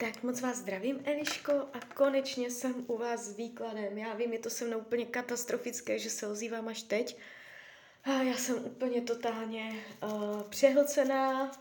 [0.00, 3.98] Tak moc vás zdravím, Eliško, a konečně jsem u vás s výkladem.
[3.98, 7.18] Já vím, je to se mnou úplně katastrofické, že se ozývám až teď.
[8.04, 11.52] A já jsem úplně totálně uh, přehlcená,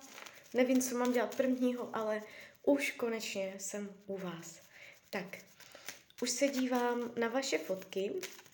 [0.53, 2.23] nevím, co mám dělat prvního, ale
[2.63, 4.59] už konečně jsem u vás.
[5.09, 5.37] Tak,
[6.21, 8.13] už se dívám na vaše fotky,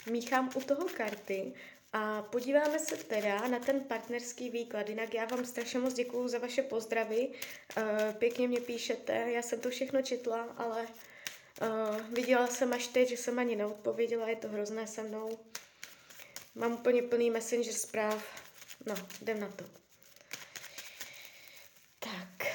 [0.09, 1.54] míchám u toho karty
[1.94, 4.89] a podíváme se teda na ten partnerský výklad.
[4.89, 7.30] Jinak já vám strašně moc děkuju za vaše pozdravy.
[7.78, 10.88] Uh, pěkně mě píšete, já jsem to všechno četla, ale
[11.61, 15.39] uh, viděla jsem až teď, že jsem ani neodpověděla, je to hrozné se mnou.
[16.56, 18.44] Mám úplně plný messenger zpráv.
[18.86, 19.66] No, jdem na to.
[22.00, 22.54] Tak.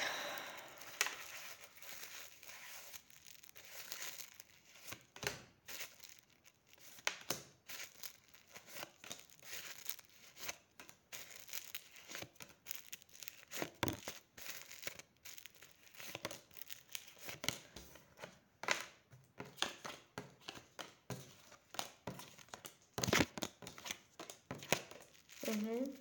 [25.69, 25.93] Mhm.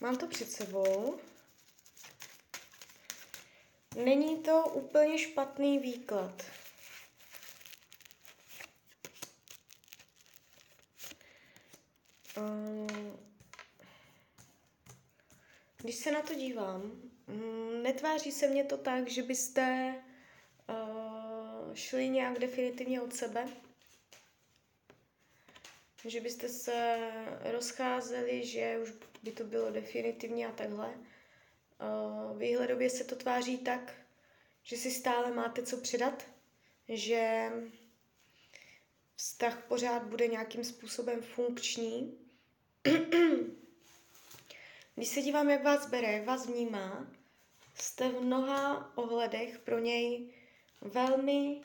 [0.00, 1.18] Mám to před sebou.
[4.04, 6.42] Není to úplně špatný výklad.
[12.36, 13.16] Ehm,
[15.76, 16.82] když se na to dívám,
[17.26, 19.94] mm, netváří se mně to tak, že byste
[20.68, 23.48] uh, šli nějak definitivně od sebe
[26.10, 27.10] že byste se
[27.44, 30.94] rozcházeli, že už by to bylo definitivně a takhle.
[32.36, 33.94] Výhledově se to tváří tak,
[34.62, 36.26] že si stále máte co předat,
[36.88, 37.50] že
[39.16, 42.18] vztah pořád bude nějakým způsobem funkční.
[44.94, 47.12] Když se dívám, jak vás bere, jak vás vnímá,
[47.74, 50.34] jste v mnoha ohledech pro něj
[50.80, 51.60] velmi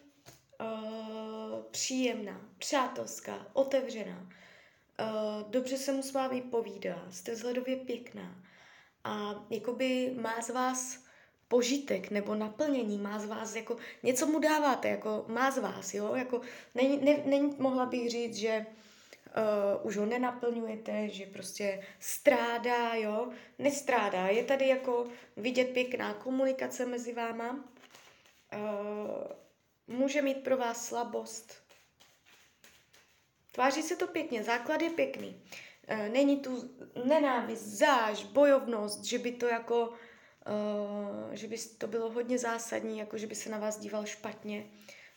[0.61, 4.17] uh, příjemná, přátelská, otevřená.
[4.19, 8.35] Uh, dobře se mu s vámi povídá, jste vzhledově pěkná.
[9.03, 11.03] A jakoby má z vás
[11.47, 16.15] požitek nebo naplnění, má z vás jako, něco mu dáváte, jako má z vás, jo,
[16.15, 16.41] jako
[16.75, 23.29] není, ne, není mohla bych říct, že uh, už ho nenaplňujete, že prostě strádá, jo,
[23.59, 25.07] nestrádá, je tady jako
[25.37, 29.41] vidět pěkná komunikace mezi váma, uh,
[29.91, 31.53] může mít pro vás slabost.
[33.51, 35.41] Tváří se to pěkně, základ je pěkný.
[35.87, 36.75] E, není tu
[37.05, 39.93] nenávist, záž, bojovnost, že by to jako,
[41.31, 44.65] e, že by to bylo hodně zásadní, jako že by se na vás díval špatně.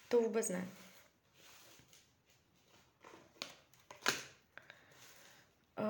[0.09, 0.69] To vůbec ne.
[5.79, 5.85] E,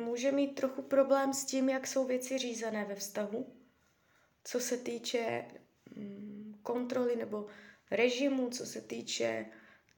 [0.00, 3.52] může mít trochu problém s tím, jak jsou věci řízené ve vztahu,
[4.44, 5.44] co se týče
[5.96, 6.29] mm,
[6.62, 7.46] kontroly nebo
[7.90, 9.46] režimu, co se týče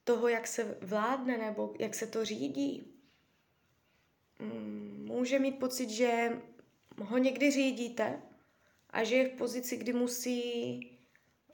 [0.04, 2.94] toho, jak se vládne nebo jak se to řídí.
[4.38, 6.42] Mm, může mít pocit, že
[6.98, 8.22] ho někdy řídíte
[8.90, 10.80] a že je v pozici, kdy musí,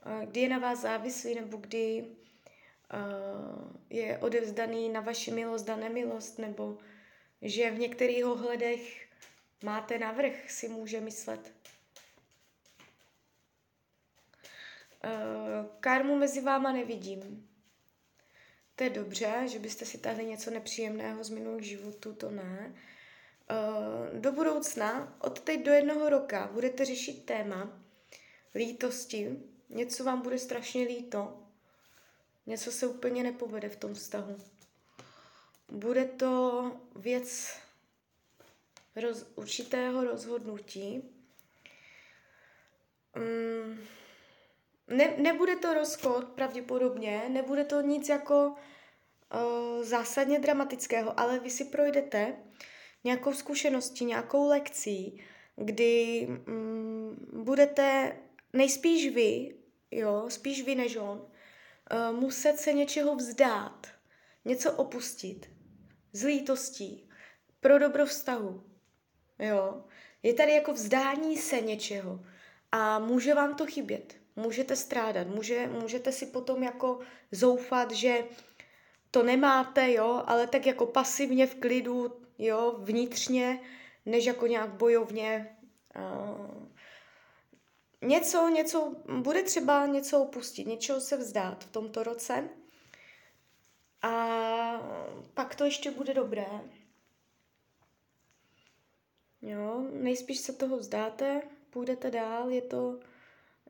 [0.05, 2.05] eh, kdy je na vás závislý nebo kdy
[2.91, 2.97] eh,
[3.89, 6.77] je odevzdaný na vaši milost a nemilost, nebo
[7.41, 9.07] že v některých ohledech
[9.63, 11.39] máte navrh, si může myslet.
[11.41, 11.69] Uh,
[15.79, 17.49] karmu mezi váma nevidím.
[18.75, 22.75] To je dobře, že byste si tahli něco nepříjemného z minulých životů, to ne.
[23.51, 27.81] Uh, do budoucna, od teď do jednoho roka, budete řešit téma
[28.55, 29.43] lítosti.
[29.69, 31.43] Něco vám bude strašně líto.
[32.45, 34.37] Něco se úplně nepovede v tom vztahu.
[35.71, 37.57] Bude to věc
[38.95, 41.03] roz, určitého rozhodnutí.
[43.15, 43.79] Um,
[44.89, 51.65] ne, nebude to rozchod pravděpodobně, nebude to nic jako uh, zásadně dramatického, ale vy si
[51.65, 52.35] projdete
[53.03, 55.23] nějakou zkušeností, nějakou lekcí,
[55.55, 58.17] kdy um, budete
[58.53, 59.55] nejspíš vy,
[59.91, 63.87] jo, spíš vy než on, uh, muset se něčeho vzdát,
[64.45, 65.49] něco opustit,
[66.13, 67.09] z lítostí,
[67.59, 68.63] pro dobro vztahu,
[69.39, 69.83] jo.
[70.23, 72.25] Je tady jako vzdání se něčeho
[72.71, 76.99] a může vám to chybět můžete strádat, může, můžete si potom jako
[77.31, 78.23] zoufat, že
[79.11, 83.59] to nemáte, jo, ale tak jako pasivně v klidu, jo, vnitřně,
[84.05, 85.57] než jako nějak bojovně.
[85.95, 86.67] Uh,
[88.01, 92.49] něco, něco, bude třeba něco opustit, něčeho se vzdát v tomto roce
[94.01, 94.11] a
[95.33, 96.47] pak to ještě bude dobré.
[99.41, 102.99] Jo, nejspíš se toho vzdáte, půjdete dál, je to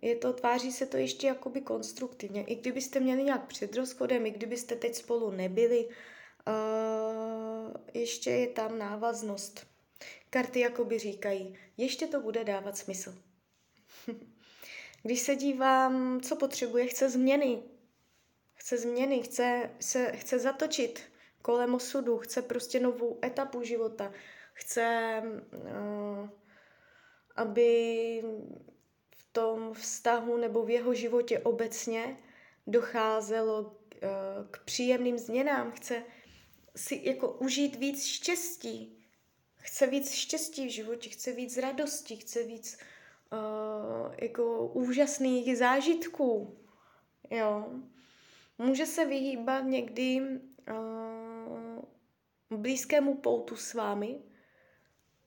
[0.01, 2.43] je to, tváří se to ještě jakoby konstruktivně.
[2.43, 5.87] I kdybyste měli nějak před rozchodem, i kdybyste teď spolu nebyli,
[6.47, 9.67] uh, ještě je tam návaznost.
[10.29, 13.15] Karty jakoby říkají, ještě to bude dávat smysl.
[15.03, 17.63] Když se dívám, co potřebuje, chce změny.
[18.53, 21.01] Chce změny, chce, se, chce zatočit
[21.41, 24.11] kolem osudu, chce prostě novou etapu života.
[24.53, 25.21] Chce,
[25.53, 26.29] uh,
[27.35, 28.23] aby
[29.31, 32.17] tom vztahu nebo v jeho životě obecně
[32.67, 33.69] docházelo uh,
[34.51, 35.71] k příjemným změnám.
[35.71, 36.03] Chce
[36.75, 39.05] si jako užít víc štěstí.
[39.57, 42.77] Chce víc štěstí v životě, chce víc radosti, chce víc
[43.31, 46.57] uh, jako úžasných zážitků.
[47.29, 47.69] Jo.
[48.57, 54.21] Může se vyhýbat někdy uh, blízkému poutu s vámi,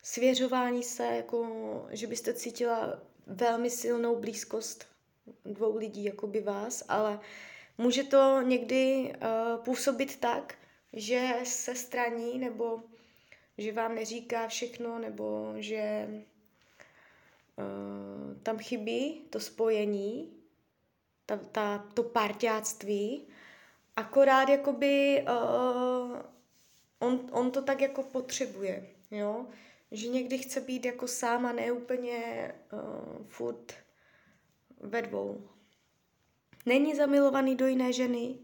[0.03, 1.47] svěřování se, jako,
[1.91, 4.87] že byste cítila velmi silnou blízkost
[5.45, 7.21] dvou lidí, jako by vás, ale
[7.79, 10.55] může to někdy uh, působit tak,
[10.93, 12.83] že se straní, nebo
[13.59, 16.09] že vám neříká všechno, nebo že
[17.57, 20.33] uh, tam chybí to spojení,
[21.27, 23.27] ta, ta, to parťáctví,
[23.97, 26.17] akorát jakoby uh,
[26.99, 29.47] on, on to tak jako potřebuje, jo,
[29.93, 33.73] že někdy chce být jako sám a ne úplně uh, furt
[34.81, 35.49] ve dvou.
[36.67, 38.39] Není zamilovaný do jiné ženy,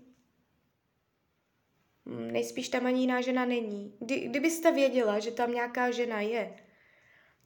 [2.07, 3.97] nejspíš tam ani jiná žena není.
[4.01, 6.57] Kdy, kdybyste věděla, že tam nějaká žena je,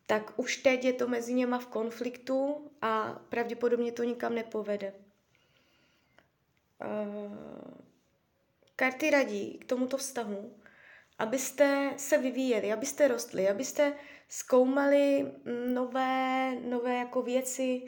[0.06, 4.94] tak už teď je to mezi něma v konfliktu a pravděpodobně to nikam nepovede.
[6.84, 7.36] Uh,
[8.76, 10.61] karty radí k tomuto vztahu,
[11.18, 13.92] abyste se vyvíjeli, abyste rostli, abyste
[14.28, 15.32] zkoumali
[15.66, 17.82] nové, nové jako věci,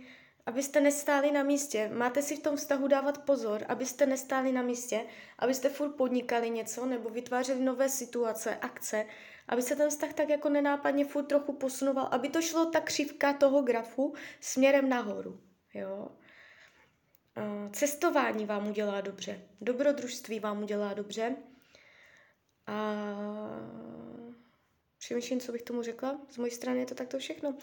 [0.46, 1.90] abyste nestáli na místě.
[1.94, 5.06] Máte si v tom vztahu dávat pozor, abyste nestáli na místě,
[5.38, 9.06] abyste furt podnikali něco nebo vytvářeli nové situace, akce,
[9.48, 13.32] aby se ten vztah tak jako nenápadně furt trochu posunoval, aby to šlo ta křivka
[13.32, 15.40] toho grafu směrem nahoru.
[15.74, 16.08] Jo?
[17.72, 21.36] Cestování vám udělá dobře, dobrodružství vám udělá dobře.
[22.66, 23.04] A
[24.98, 26.20] přemýšlím, co bych tomu řekla.
[26.30, 27.56] Z mojí strany je to takto všechno.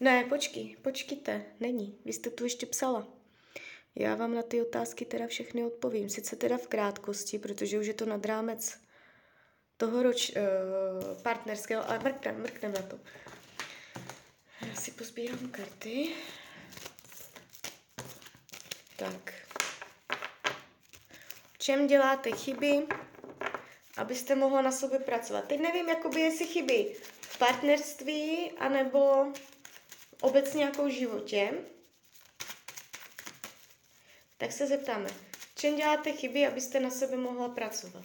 [0.00, 1.98] Ne, počkej, počkejte, není.
[2.04, 3.08] Vy jste tu ještě psala.
[3.94, 6.08] Já vám na ty otázky teda všechny odpovím.
[6.08, 8.80] Sice teda v krátkosti, protože už je to nad rámec
[9.76, 12.98] toho roč, uh, partnerského, ale mrknem, mrknem na to.
[14.68, 16.08] Já si pozbírám karty.
[18.96, 19.34] Tak.
[21.52, 22.86] V čem děláte chyby,
[23.98, 25.44] abyste mohla na sobě pracovat?
[25.44, 29.32] Teď nevím, jakoby jestli chyby v partnerství, anebo
[30.20, 31.52] obecně jako v životě,
[34.38, 35.08] tak se zeptáme,
[35.54, 38.04] čem děláte chyby, abyste na sebe mohla pracovat?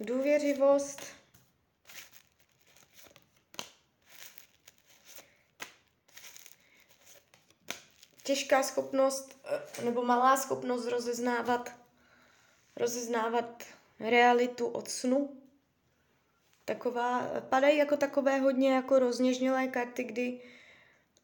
[0.00, 1.13] Důvěřivost,
[8.24, 11.72] těžká schopnost eh, nebo malá schopnost rozeznávat,
[12.76, 13.64] rozeznávat
[14.00, 15.40] realitu od snu
[16.64, 20.40] taková, padají jako takové hodně jako rozněžnělé karty, kdy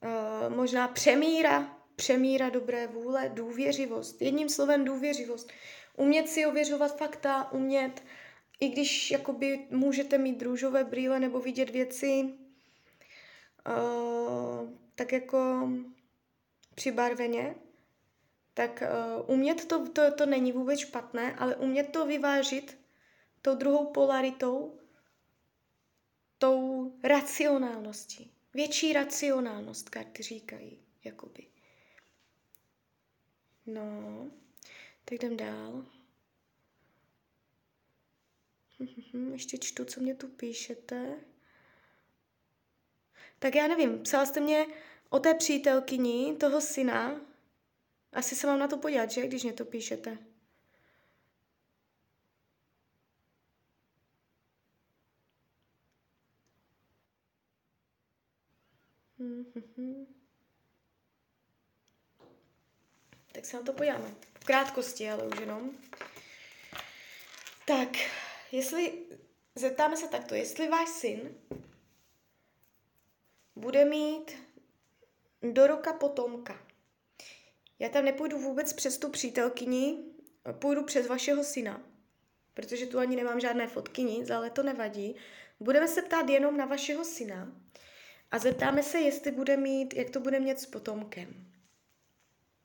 [0.03, 4.23] uh, možná přemíra, přemíra dobré vůle, důvěřivost.
[4.23, 5.53] Jedním slovem důvěřivost.
[5.97, 8.03] Umět si ověřovat fakta, umět,
[8.61, 12.25] i když jakoby můžete mít růžové brýle nebo vidět věci,
[13.69, 15.69] uh, tak jako
[16.81, 17.55] přibarveně,
[18.55, 22.79] tak uh, umět to, to, to není vůbec špatné, ale umět to vyvážit
[23.43, 24.81] tou druhou polaritou,
[26.39, 28.33] tou racionálností.
[28.55, 31.47] Větší racionálnost, karty říkají, jakoby.
[33.67, 34.31] No,
[35.05, 35.85] tak jdem dál.
[39.33, 41.17] Ještě čtu, co mě tu píšete.
[43.39, 44.67] Tak já nevím, psala jste mě
[45.11, 47.21] o té přítelkyni toho syna.
[48.13, 50.19] Asi se mám na to podívat, že, když mě to píšete.
[63.33, 64.15] Tak se na to podíváme.
[64.41, 65.71] V krátkosti, ale už jenom.
[67.67, 67.89] Tak,
[68.53, 69.07] jestli,
[69.55, 71.35] zeptáme se takto, jestli váš syn
[73.57, 74.50] bude mít
[75.43, 76.67] do roka potomka.
[77.79, 80.05] Já tam nepůjdu vůbec přes tu přítelkyni,
[80.53, 81.83] půjdu přes vašeho syna,
[82.55, 85.17] protože tu ani nemám žádné fotky, nic, ale to nevadí.
[85.61, 87.53] Budeme se ptát jenom na vašeho syna
[88.31, 91.53] a zeptáme se, jestli bude mít, jak to bude mít s potomkem.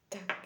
[0.09, 0.45] Tak.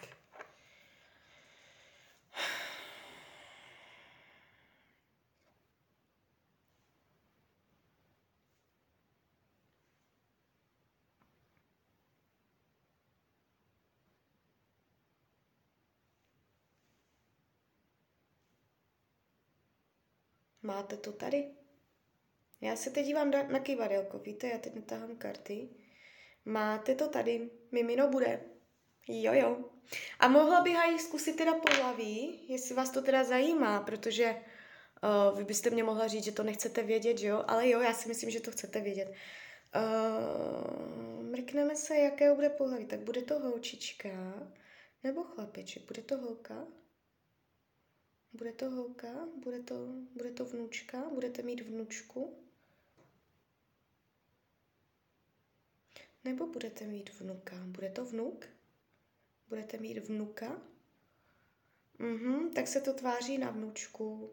[20.62, 21.50] Máte to tady?
[22.60, 25.68] Já se teď dívám na kývadelko, víte, já teď netahám karty.
[26.44, 28.40] Máte to tady, mimino bude.
[29.08, 29.64] Jo, jo.
[30.18, 34.36] A mohla bych aj zkusit teda pohlaví, jestli vás to teda zajímá, protože
[35.02, 37.44] uh, vy byste mě mohla říct, že to nechcete vědět, jo?
[37.46, 39.12] Ale jo, já si myslím, že to chcete vědět.
[39.76, 42.86] Uh, mrkneme se, jaké bude pohlaví.
[42.86, 44.08] Tak bude to holčička
[45.04, 45.86] nebo chlapeček?
[45.86, 46.66] Bude to holka?
[48.32, 49.28] Bude to holka?
[49.36, 49.74] Bude to,
[50.16, 51.10] bude to vnučka?
[51.14, 52.36] Budete mít vnučku?
[56.24, 57.56] Nebo budete mít vnuka?
[57.66, 58.46] Bude to vnuk?
[59.48, 60.62] Budete mít vnuka?
[61.98, 64.30] Mhm, tak se to tváří na vnučku.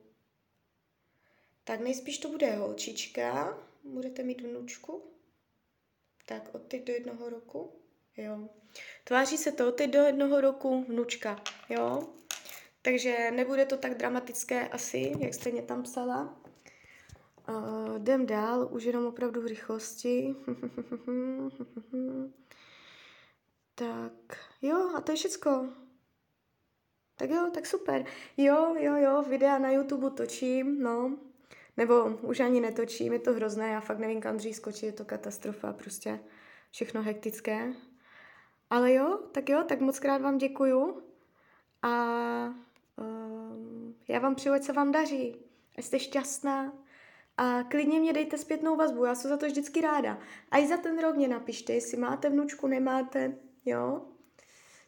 [1.64, 3.58] Tak nejspíš to bude holčička.
[3.84, 5.12] Budete mít vnučku?
[6.26, 7.72] Tak od teď do jednoho roku?
[8.18, 8.50] Jo.
[9.04, 11.44] Tváří se to od teď do jednoho roku vnučka.
[11.70, 12.14] Jo.
[12.88, 16.38] Takže nebude to tak dramatické asi, jak jste mě tam psala.
[17.50, 20.36] Uh, jdem dál, už jenom opravdu v rychlosti.
[23.76, 24.14] tak,
[24.62, 25.70] jo, a to je všecko.
[27.16, 28.06] Tak jo, tak super.
[28.38, 31.18] Jo, jo, jo, videa na YouTube točím, no.
[31.78, 35.06] Nebo už ani netočím, je to hrozné, já fakt nevím, kam dřív skočit, je to
[35.06, 36.20] katastrofa, prostě
[36.72, 37.74] všechno hektické.
[38.70, 41.04] Ale jo, tak jo, tak moc krát vám děkuju
[41.82, 42.67] a
[42.98, 45.36] um, já vám přeju, ať se vám daří,
[45.78, 46.74] ať jste šťastná,
[47.38, 50.20] a klidně mě dejte zpětnou vazbu, já jsem za to vždycky ráda.
[50.52, 54.02] A i za ten rok mě napište, jestli máte vnučku, nemáte, jo.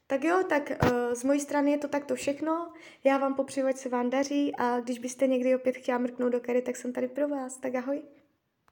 [0.07, 2.73] Tak jo, tak uh, z mojí strany je to takto všechno.
[3.03, 6.39] Já vám popřeju, ať se vám daří a když byste někdy opět chtěla mrknout do
[6.39, 7.57] kary, tak jsem tady pro vás.
[7.57, 8.01] Tak ahoj.